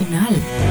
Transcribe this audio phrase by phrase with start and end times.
[0.00, 0.69] Salud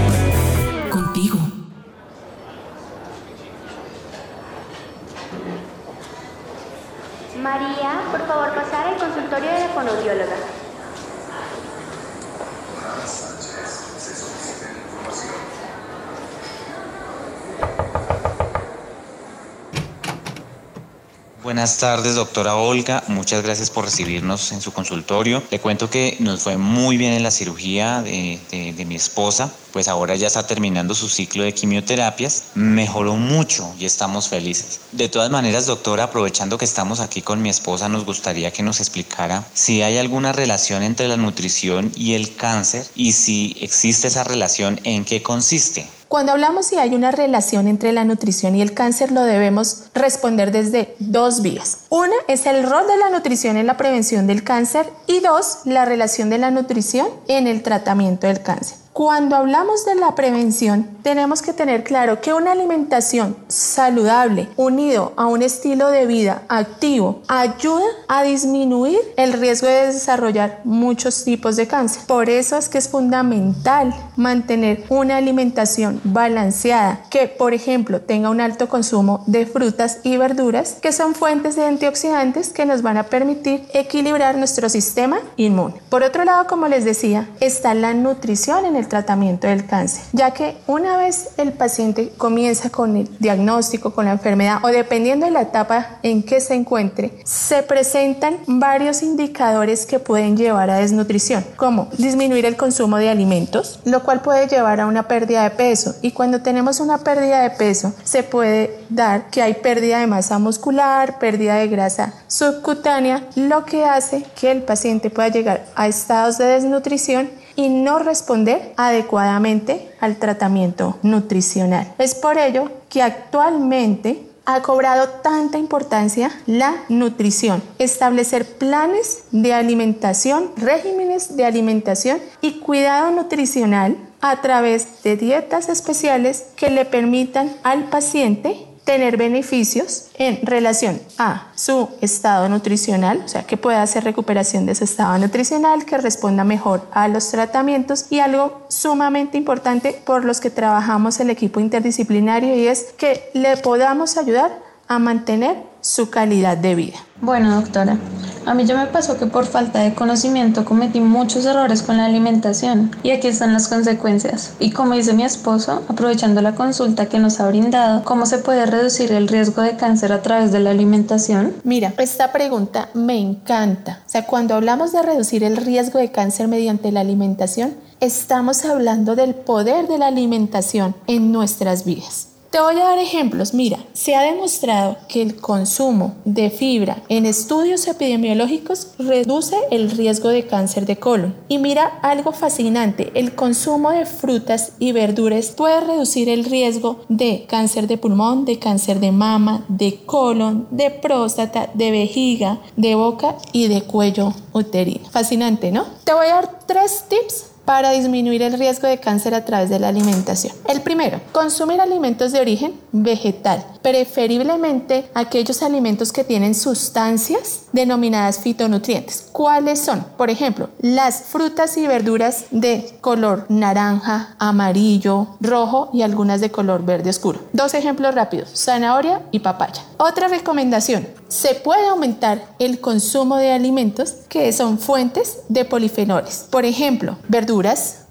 [21.59, 23.03] Buenas tardes, doctora Olga.
[23.09, 25.43] Muchas gracias por recibirnos en su consultorio.
[25.51, 29.89] Le cuento que nos fue muy bien en la cirugía de, de- mi esposa, pues
[29.89, 32.43] ahora ya está terminando su ciclo de quimioterapias.
[32.55, 34.79] Mejoró mucho y estamos felices.
[34.93, 38.79] De todas maneras, doctora, aprovechando que estamos aquí con mi esposa, nos gustaría que nos
[38.79, 44.23] explicara si hay alguna relación entre la nutrición y el cáncer y si existe esa
[44.23, 45.89] relación, en qué consiste.
[46.09, 50.51] Cuando hablamos si hay una relación entre la nutrición y el cáncer, lo debemos responder
[50.51, 51.81] desde dos vías.
[51.89, 55.85] Una es el rol de la nutrición en la prevención del cáncer y dos, la
[55.85, 58.78] relación de la nutrición en el tratamiento del cáncer.
[58.93, 65.27] Cuando hablamos de la prevención, tenemos que tener claro que una alimentación saludable unido a
[65.27, 71.67] un estilo de vida activo ayuda a disminuir el riesgo de desarrollar muchos tipos de
[71.67, 72.01] cáncer.
[72.07, 78.41] Por eso es que es fundamental mantener una alimentación balanceada que, por ejemplo, tenga un
[78.41, 83.03] alto consumo de frutas y verduras que son fuentes de antioxidantes que nos van a
[83.03, 85.75] permitir equilibrar nuestro sistema inmune.
[85.89, 90.31] Por otro lado, como les decía, está la nutrición en el tratamiento del cáncer, ya
[90.31, 95.31] que una vez el paciente comienza con el diagnóstico, con la enfermedad o dependiendo de
[95.31, 101.45] la etapa en que se encuentre, se presentan varios indicadores que pueden llevar a desnutrición,
[101.55, 105.95] como disminuir el consumo de alimentos, lo cual puede llevar a una pérdida de peso.
[106.01, 110.39] Y cuando tenemos una pérdida de peso, se puede dar que hay pérdida de masa
[110.39, 116.37] muscular, pérdida de grasa subcutánea, lo que hace que el paciente pueda llegar a estados
[116.37, 121.93] de desnutrición y no responder adecuadamente al tratamiento nutricional.
[121.97, 130.51] Es por ello que actualmente ha cobrado tanta importancia la nutrición, establecer planes de alimentación,
[130.55, 137.89] regímenes de alimentación y cuidado nutricional a través de dietas especiales que le permitan al
[137.89, 144.65] paciente tener beneficios en relación a su estado nutricional, o sea, que pueda hacer recuperación
[144.65, 148.05] de su estado nutricional, que responda mejor a los tratamientos.
[148.09, 153.57] Y algo sumamente importante por los que trabajamos el equipo interdisciplinario y es que le
[153.57, 154.51] podamos ayudar
[154.87, 156.97] a mantener su calidad de vida.
[157.21, 157.97] Bueno, doctora,
[158.45, 162.05] a mí ya me pasó que por falta de conocimiento cometí muchos errores con la
[162.05, 164.53] alimentación y aquí están las consecuencias.
[164.59, 168.65] Y como dice mi esposo, aprovechando la consulta que nos ha brindado, ¿cómo se puede
[168.65, 171.53] reducir el riesgo de cáncer a través de la alimentación?
[171.63, 174.01] Mira, esta pregunta me encanta.
[174.05, 179.15] O sea, cuando hablamos de reducir el riesgo de cáncer mediante la alimentación, estamos hablando
[179.15, 182.29] del poder de la alimentación en nuestras vidas.
[182.49, 183.53] Te voy a dar ejemplos.
[183.53, 190.29] Mira, se ha demostrado que el consumo de fibra en estudios epidemiológicos reduce el riesgo
[190.29, 191.35] de cáncer de colon.
[191.47, 197.45] Y mira algo fascinante, el consumo de frutas y verduras puede reducir el riesgo de
[197.47, 203.35] cáncer de pulmón, de cáncer de mama, de colon, de próstata, de vejiga, de boca
[203.51, 205.07] y de cuello uterino.
[205.11, 205.85] Fascinante, ¿no?
[206.03, 209.77] Te voy a dar tres tips para disminuir el riesgo de cáncer a través de
[209.77, 210.55] la alimentación.
[210.67, 219.27] El primero, consumir alimentos de origen vegetal, preferiblemente aquellos alimentos que tienen sustancias denominadas fitonutrientes.
[219.31, 220.03] ¿Cuáles son?
[220.17, 226.83] Por ejemplo, las frutas y verduras de color naranja, amarillo, rojo y algunas de color
[226.83, 227.39] verde oscuro.
[227.53, 229.83] Dos ejemplos rápidos, zanahoria y papaya.
[229.97, 236.47] Otra recomendación, se puede aumentar el consumo de alimentos que son fuentes de polifenoles.
[236.49, 237.58] Por ejemplo, verduras,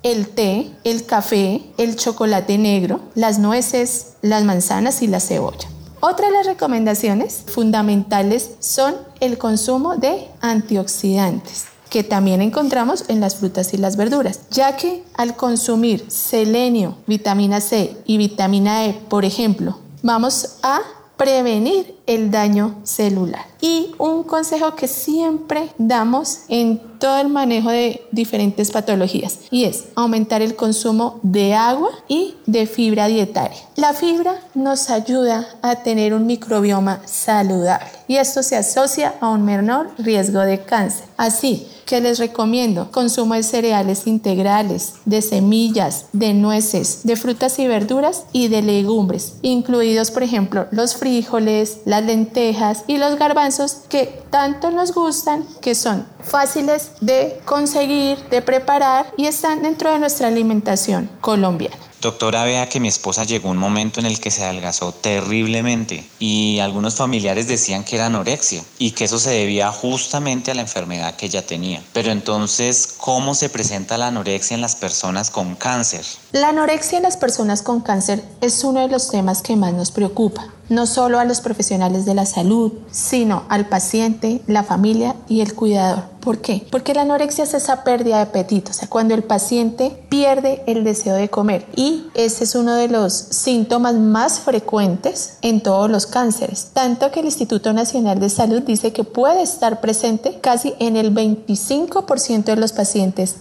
[0.02, 5.68] el té, el café, el chocolate negro, las nueces, las manzanas y la cebolla.
[6.00, 13.36] Otra de las recomendaciones fundamentales son el consumo de antioxidantes que también encontramos en las
[13.36, 19.24] frutas y las verduras, ya que al consumir selenio, vitamina C y vitamina E, por
[19.24, 20.80] ejemplo, vamos a
[21.16, 23.44] prevenir el daño celular.
[23.60, 29.84] Y un consejo que siempre damos en todo el manejo de diferentes patologías y es
[29.94, 33.58] aumentar el consumo de agua y de fibra dietaria.
[33.76, 39.44] La fibra nos ayuda a tener un microbioma saludable y esto se asocia a un
[39.44, 41.04] menor riesgo de cáncer.
[41.16, 47.66] Así, que les recomiendo consumo de cereales integrales, de semillas, de nueces, de frutas y
[47.66, 53.47] verduras y de legumbres, incluidos por ejemplo los frijoles, las lentejas y los garbanzos
[53.88, 59.98] que tanto nos gustan, que son fáciles de conseguir, de preparar y están dentro de
[59.98, 61.76] nuestra alimentación colombiana.
[62.00, 66.60] Doctora, vea que mi esposa llegó un momento en el que se adelgazó terriblemente y
[66.60, 71.16] algunos familiares decían que era anorexia y que eso se debía justamente a la enfermedad
[71.16, 71.82] que ella tenía.
[71.92, 76.04] Pero entonces, ¿cómo se presenta la anorexia en las personas con cáncer?
[76.32, 79.90] La anorexia en las personas con cáncer es uno de los temas que más nos
[79.90, 85.40] preocupa no solo a los profesionales de la salud, sino al paciente, la familia y
[85.40, 86.04] el cuidador.
[86.20, 86.66] ¿Por qué?
[86.70, 90.84] Porque la anorexia es esa pérdida de apetito, o sea, cuando el paciente pierde el
[90.84, 96.06] deseo de comer y ese es uno de los síntomas más frecuentes en todos los
[96.06, 100.96] cánceres, tanto que el Instituto Nacional de Salud dice que puede estar presente casi en
[100.96, 102.87] el 25% de los pacientes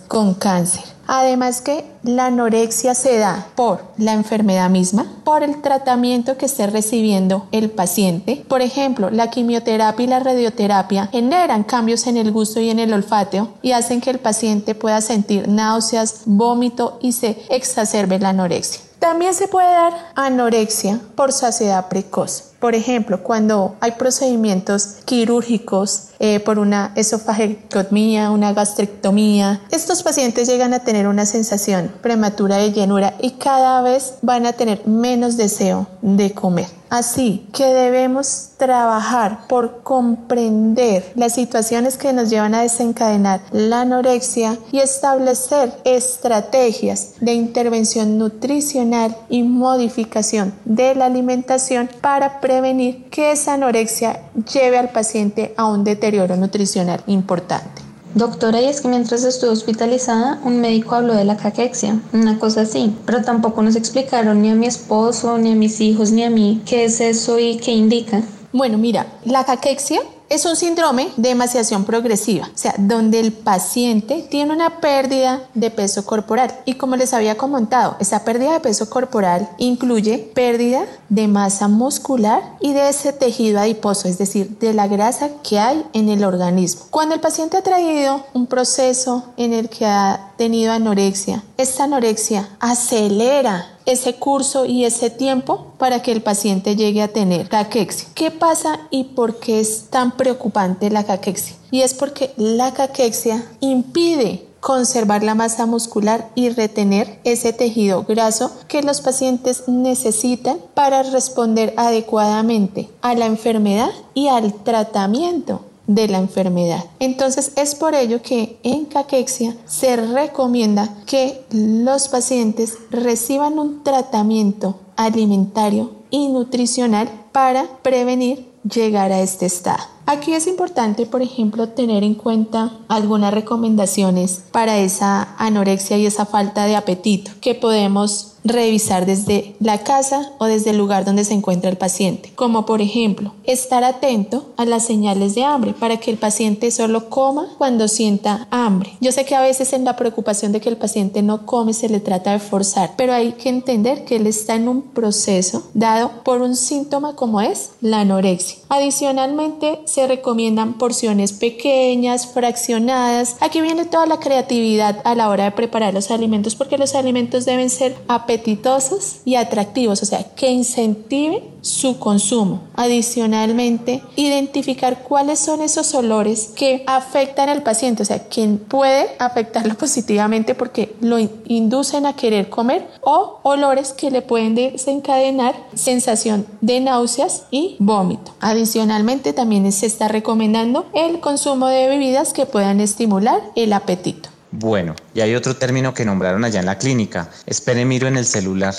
[0.07, 0.83] con cáncer.
[1.07, 6.67] Además que la anorexia se da por la enfermedad misma, por el tratamiento que esté
[6.67, 8.43] recibiendo el paciente.
[8.47, 12.93] Por ejemplo, la quimioterapia y la radioterapia generan cambios en el gusto y en el
[12.93, 18.86] olfato y hacen que el paciente pueda sentir náuseas, vómito y se exacerbe la anorexia.
[18.99, 22.53] También se puede dar anorexia por saciedad precoz.
[22.59, 30.73] Por ejemplo, cuando hay procedimientos quirúrgicos eh, por una esofagectomía, una gastrectomía, estos pacientes llegan
[30.73, 35.87] a tener una sensación prematura de llenura y cada vez van a tener menos deseo
[36.01, 36.76] de comer.
[36.89, 44.57] Así que debemos trabajar por comprender las situaciones que nos llevan a desencadenar la anorexia
[44.71, 53.53] y establecer estrategias de intervención nutricional y modificación de la alimentación para prevenir que esa
[53.53, 54.21] anorexia
[54.53, 57.86] lleve al paciente a un deterioro nutricional importante.
[58.17, 62.61] Doctora, y es que mientras estuve hospitalizada, un médico habló de la caquexia, una cosa
[62.61, 66.31] así, pero tampoco nos explicaron ni a mi esposo, ni a mis hijos, ni a
[66.31, 68.23] mí qué es eso y qué indica.
[68.51, 74.25] Bueno, mira, la caquexia es un síndrome de emaciación progresiva, o sea, donde el paciente
[74.29, 76.53] tiene una pérdida de peso corporal.
[76.65, 82.57] Y como les había comentado, esa pérdida de peso corporal incluye pérdida de masa muscular
[82.59, 86.83] y de ese tejido adiposo, es decir, de la grasa que hay en el organismo.
[86.89, 92.49] Cuando el paciente ha traído un proceso en el que ha tenido anorexia, esta anorexia
[92.59, 98.07] acelera ese curso y ese tiempo para que el paciente llegue a tener caquexia.
[98.13, 101.55] ¿Qué pasa y por qué es tan preocupante la caquexia?
[101.71, 108.51] Y es porque la caquexia impide conservar la masa muscular y retener ese tejido graso
[108.67, 116.19] que los pacientes necesitan para responder adecuadamente a la enfermedad y al tratamiento de la
[116.19, 116.83] enfermedad.
[116.99, 124.79] Entonces es por ello que en caquexia se recomienda que los pacientes reciban un tratamiento
[124.95, 129.96] alimentario y nutricional para prevenir llegar a este estado.
[130.09, 136.25] Aquí es importante, por ejemplo, tener en cuenta algunas recomendaciones para esa anorexia y esa
[136.25, 141.33] falta de apetito que podemos revisar desde la casa o desde el lugar donde se
[141.33, 146.11] encuentra el paciente, como por ejemplo estar atento a las señales de hambre para que
[146.11, 148.93] el paciente solo coma cuando sienta hambre.
[149.01, 151.89] Yo sé que a veces en la preocupación de que el paciente no come se
[151.89, 156.11] le trata de forzar, pero hay que entender que él está en un proceso dado
[156.23, 158.59] por un síntoma como es la anorexia.
[158.69, 163.35] Adicionalmente se recomiendan porciones pequeñas, fraccionadas.
[163.39, 167.45] Aquí viene toda la creatividad a la hora de preparar los alimentos porque los alimentos
[167.45, 172.61] deben ser apetitosos y atractivos, o sea, que incentiven su consumo.
[172.75, 179.73] Adicionalmente, identificar cuáles son esos olores que afectan al paciente, o sea, quien puede afectarlo
[179.77, 186.79] positivamente porque lo inducen a querer comer o olores que le pueden desencadenar sensación de
[186.79, 188.33] náuseas y vómito.
[188.39, 194.29] Adicionalmente, también se está recomendando el consumo de bebidas que puedan estimular el apetito.
[194.51, 197.29] Bueno, y hay otro término que nombraron allá en la clínica.
[197.45, 198.75] Espere, miro en el celular.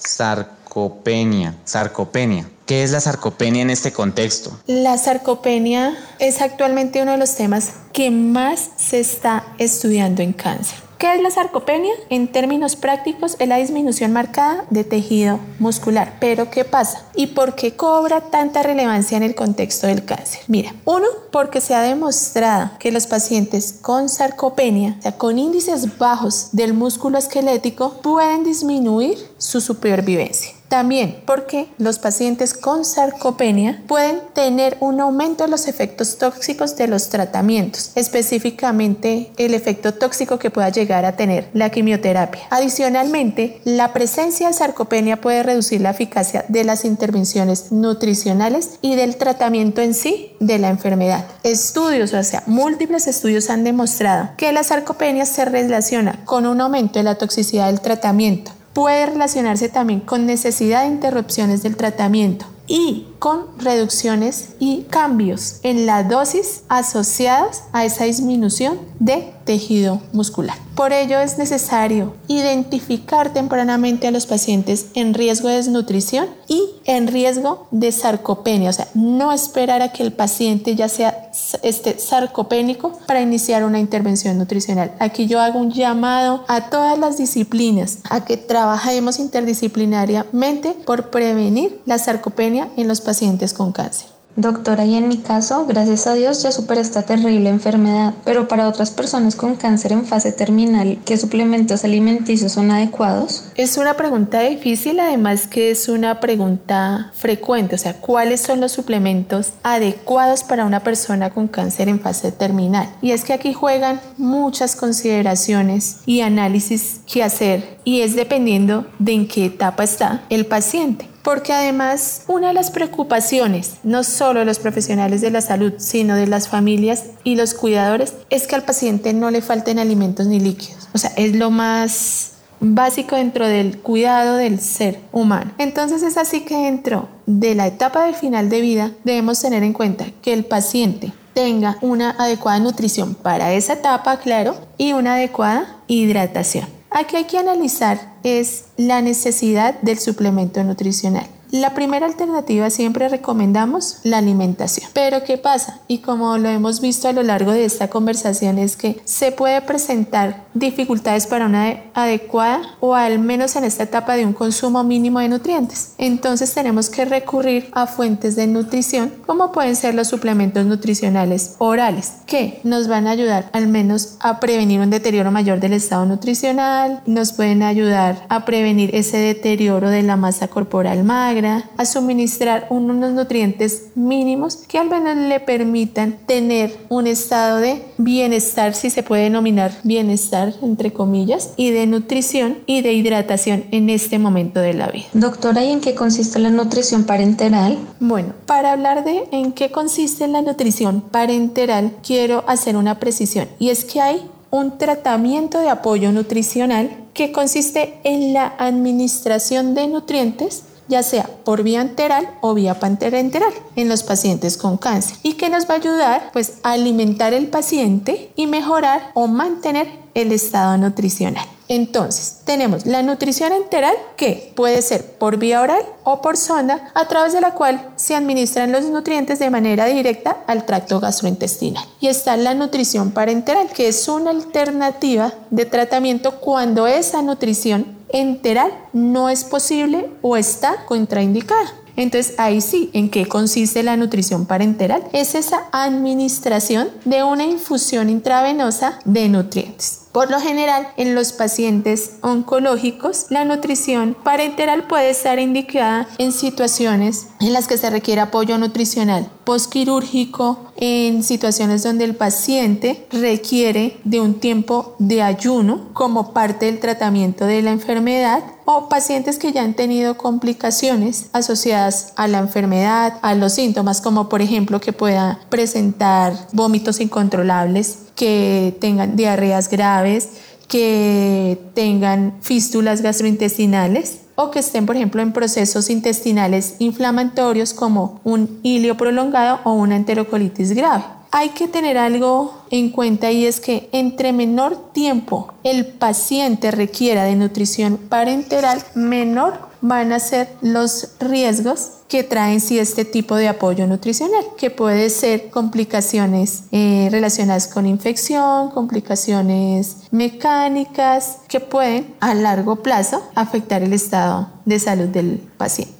[0.00, 1.54] Sarcopenia.
[1.64, 2.48] Sarcopenia.
[2.66, 4.58] ¿Qué es la sarcopenia en este contexto?
[4.66, 10.89] La sarcopenia es actualmente uno de los temas que más se está estudiando en cáncer.
[11.00, 11.94] ¿Qué es la sarcopenia?
[12.10, 16.18] En términos prácticos es la disminución marcada de tejido muscular.
[16.20, 17.06] Pero ¿qué pasa?
[17.14, 20.42] ¿Y por qué cobra tanta relevancia en el contexto del cáncer?
[20.46, 25.96] Mira, uno, porque se ha demostrado que los pacientes con sarcopenia, o sea, con índices
[25.96, 30.59] bajos del músculo esquelético, pueden disminuir su supervivencia.
[30.70, 36.86] También porque los pacientes con sarcopenia pueden tener un aumento de los efectos tóxicos de
[36.86, 42.42] los tratamientos, específicamente el efecto tóxico que pueda llegar a tener la quimioterapia.
[42.50, 49.16] Adicionalmente, la presencia de sarcopenia puede reducir la eficacia de las intervenciones nutricionales y del
[49.16, 51.26] tratamiento en sí de la enfermedad.
[51.42, 57.00] Estudios, o sea, múltiples estudios han demostrado que la sarcopenia se relaciona con un aumento
[57.00, 62.46] de la toxicidad del tratamiento puede relacionarse también con necesidad de interrupciones del tratamiento.
[62.66, 70.56] Y con reducciones y cambios en la dosis asociadas a esa disminución de tejido muscular.
[70.74, 77.08] Por ello es necesario identificar tempranamente a los pacientes en riesgo de desnutrición y en
[77.08, 81.30] riesgo de sarcopenia, o sea, no esperar a que el paciente ya sea
[81.62, 84.92] este sarcopénico para iniciar una intervención nutricional.
[84.98, 91.82] Aquí yo hago un llamado a todas las disciplinas a que trabajemos interdisciplinariamente por prevenir
[91.84, 93.09] la sarcopenia en los pacientes
[93.56, 94.20] con cáncer.
[94.36, 98.68] Doctora, y en mi caso, gracias a Dios ya superé esta terrible enfermedad, pero para
[98.68, 103.46] otras personas con cáncer en fase terminal, ¿qué suplementos alimenticios son adecuados?
[103.56, 108.70] Es una pregunta difícil, además que es una pregunta frecuente, o sea, ¿cuáles son los
[108.70, 112.88] suplementos adecuados para una persona con cáncer en fase terminal?
[113.02, 119.12] Y es que aquí juegan muchas consideraciones y análisis que hacer y es dependiendo de
[119.12, 124.46] en qué etapa está el paciente porque además una de las preocupaciones, no solo de
[124.46, 128.62] los profesionales de la salud, sino de las familias y los cuidadores, es que al
[128.62, 130.88] paciente no le falten alimentos ni líquidos.
[130.94, 135.52] O sea, es lo más básico dentro del cuidado del ser humano.
[135.58, 139.72] Entonces es así que dentro de la etapa del final de vida debemos tener en
[139.72, 145.76] cuenta que el paciente tenga una adecuada nutrición para esa etapa, claro, y una adecuada
[145.86, 146.79] hidratación.
[146.90, 151.26] Aquí hay que analizar es la necesidad del suplemento nutricional.
[151.50, 154.88] La primera alternativa siempre recomendamos la alimentación.
[154.92, 155.80] Pero ¿qué pasa?
[155.88, 159.60] Y como lo hemos visto a lo largo de esta conversación es que se puede
[159.62, 165.18] presentar dificultades para una adecuada o al menos en esta etapa de un consumo mínimo
[165.18, 165.94] de nutrientes.
[165.98, 172.12] Entonces tenemos que recurrir a fuentes de nutrición como pueden ser los suplementos nutricionales orales
[172.26, 177.02] que nos van a ayudar al menos a prevenir un deterioro mayor del estado nutricional,
[177.06, 183.12] nos pueden ayudar a prevenir ese deterioro de la masa corporal magra, a suministrar unos
[183.12, 189.24] nutrientes mínimos que al menos le permitan tener un estado de bienestar, si se puede
[189.24, 194.88] denominar bienestar, entre comillas, y de nutrición y de hidratación en este momento de la
[194.88, 195.06] vida.
[195.12, 197.78] Doctora, ¿y en qué consiste la nutrición parenteral?
[198.00, 203.70] Bueno, para hablar de en qué consiste la nutrición parenteral, quiero hacer una precisión y
[203.70, 210.64] es que hay un tratamiento de apoyo nutricional que consiste en la administración de nutrientes
[210.90, 215.48] ya sea por vía enteral o vía parenteral en los pacientes con cáncer y que
[215.48, 220.76] nos va a ayudar pues a alimentar el paciente y mejorar o mantener el estado
[220.76, 221.46] nutricional.
[221.68, 227.06] Entonces, tenemos la nutrición enteral que puede ser por vía oral o por sonda, a
[227.06, 231.84] través de la cual se administran los nutrientes de manera directa al tracto gastrointestinal.
[232.00, 238.72] Y está la nutrición parenteral, que es una alternativa de tratamiento cuando esa nutrición enteral
[238.92, 241.72] no es posible o está contraindicada.
[241.96, 245.02] Entonces ahí sí, ¿en qué consiste la nutrición parenteral?
[245.12, 250.06] Es esa administración de una infusión intravenosa de nutrientes.
[250.12, 257.28] Por lo general, en los pacientes oncológicos, la nutrición parenteral puede estar indicada en situaciones
[257.38, 264.20] en las que se requiere apoyo nutricional postquirúrgico, en situaciones donde el paciente requiere de
[264.20, 269.62] un tiempo de ayuno como parte del tratamiento de la enfermedad o pacientes que ya
[269.62, 275.40] han tenido complicaciones asociadas a la enfermedad, a los síntomas, como por ejemplo que pueda
[275.48, 280.28] presentar vómitos incontrolables que tengan diarreas graves,
[280.68, 288.60] que tengan fístulas gastrointestinales o que estén, por ejemplo, en procesos intestinales inflamatorios como un
[288.62, 291.04] hilio prolongado o una enterocolitis grave.
[291.32, 297.24] Hay que tener algo en cuenta y es que entre menor tiempo el paciente requiera
[297.24, 303.48] de nutrición parenteral, menor van a ser los riesgos que traen sí este tipo de
[303.48, 312.34] apoyo nutricional, que puede ser complicaciones eh, relacionadas con infección, complicaciones mecánicas, que pueden a
[312.34, 315.99] largo plazo afectar el estado de salud del paciente.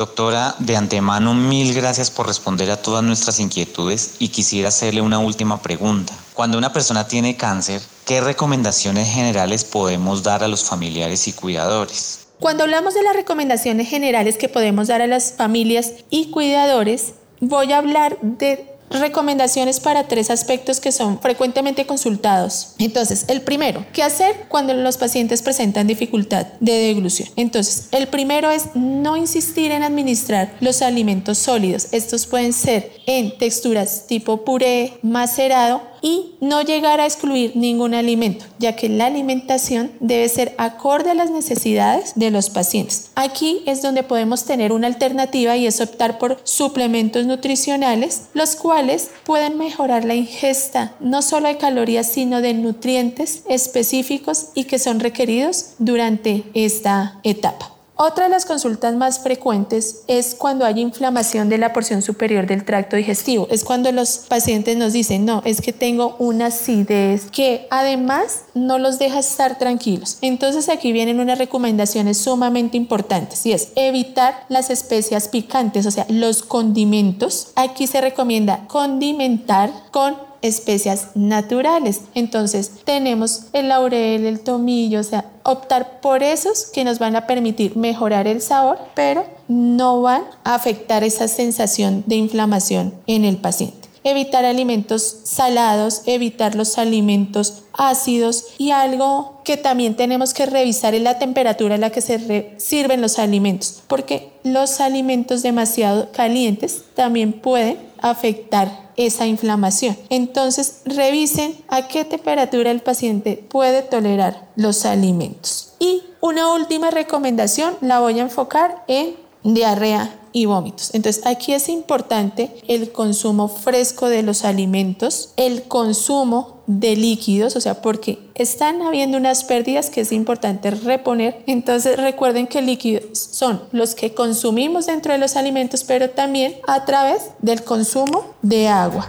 [0.00, 5.18] Doctora, de antemano mil gracias por responder a todas nuestras inquietudes y quisiera hacerle una
[5.18, 6.14] última pregunta.
[6.32, 12.28] Cuando una persona tiene cáncer, ¿qué recomendaciones generales podemos dar a los familiares y cuidadores?
[12.38, 17.70] Cuando hablamos de las recomendaciones generales que podemos dar a las familias y cuidadores, voy
[17.74, 22.74] a hablar de recomendaciones para tres aspectos que son frecuentemente consultados.
[22.78, 27.28] Entonces, el primero, ¿qué hacer cuando los pacientes presentan dificultad de deglución?
[27.36, 31.88] Entonces, el primero es no insistir en administrar los alimentos sólidos.
[31.92, 38.44] Estos pueden ser en texturas tipo puré, macerado y no llegar a excluir ningún alimento,
[38.58, 43.10] ya que la alimentación debe ser acorde a las necesidades de los pacientes.
[43.14, 49.10] Aquí es donde podemos tener una alternativa y es optar por suplementos nutricionales, los cuales
[49.24, 55.00] pueden mejorar la ingesta no solo de calorías, sino de nutrientes específicos y que son
[55.00, 57.79] requeridos durante esta etapa.
[58.02, 62.64] Otra de las consultas más frecuentes es cuando hay inflamación de la porción superior del
[62.64, 63.46] tracto digestivo.
[63.50, 68.78] Es cuando los pacientes nos dicen, no, es que tengo una acidez que además no
[68.78, 70.16] los deja estar tranquilos.
[70.22, 76.06] Entonces aquí vienen unas recomendaciones sumamente importantes y es evitar las especias picantes, o sea,
[76.08, 77.48] los condimentos.
[77.54, 82.02] Aquí se recomienda condimentar con especias naturales.
[82.14, 87.26] Entonces tenemos el laurel, el tomillo, o sea, optar por esos que nos van a
[87.26, 93.36] permitir mejorar el sabor, pero no van a afectar esa sensación de inflamación en el
[93.36, 93.88] paciente.
[94.02, 101.02] Evitar alimentos salados, evitar los alimentos ácidos y algo que también tenemos que revisar es
[101.02, 107.32] la temperatura a la que se sirven los alimentos, porque los alimentos demasiado calientes también
[107.32, 109.96] pueden afectar esa inflamación.
[110.10, 115.74] Entonces, revisen a qué temperatura el paciente puede tolerar los alimentos.
[115.78, 120.94] Y una última recomendación la voy a enfocar en diarrea y vómitos.
[120.94, 127.60] Entonces aquí es importante el consumo fresco de los alimentos, el consumo de líquidos, o
[127.60, 131.42] sea, porque están habiendo unas pérdidas que es importante reponer.
[131.46, 136.84] Entonces recuerden que líquidos son los que consumimos dentro de los alimentos, pero también a
[136.84, 139.08] través del consumo de agua.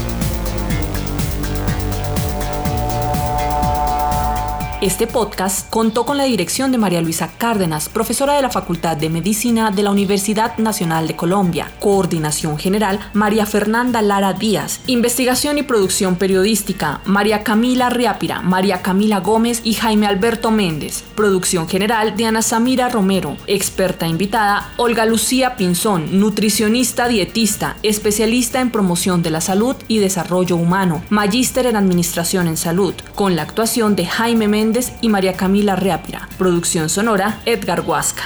[4.81, 9.11] Este podcast contó con la dirección de María Luisa Cárdenas, profesora de la Facultad de
[9.11, 11.71] Medicina de la Universidad Nacional de Colombia.
[11.79, 14.79] Coordinación general, María Fernanda Lara Díaz.
[14.87, 21.03] Investigación y producción periodística, María Camila Riápira, María Camila Gómez y Jaime Alberto Méndez.
[21.13, 23.37] Producción general, Diana Samira Romero.
[23.45, 30.55] Experta invitada, Olga Lucía Pinzón, nutricionista dietista, especialista en promoción de la salud y desarrollo
[30.55, 34.70] humano, magíster en administración en salud, con la actuación de Jaime Méndez
[35.01, 36.29] y María Camila Reápira.
[36.37, 38.23] Producción sonora, Edgar Huasca.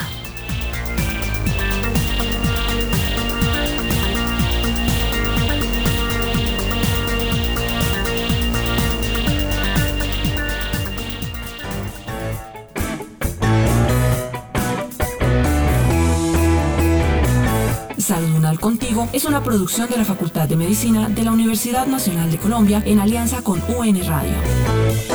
[18.66, 22.82] Contigo es una producción de la Facultad de Medicina de la Universidad Nacional de Colombia
[22.84, 25.15] en alianza con UN Radio.